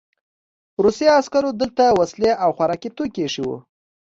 [0.83, 3.57] روسي عسکرو دلته وسلې او خوراکي توکي ایښي وو